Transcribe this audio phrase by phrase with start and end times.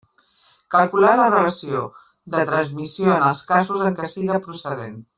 [0.75, 1.83] Calcular la relació
[2.37, 5.03] de transmissió en els casos en què siga procedent.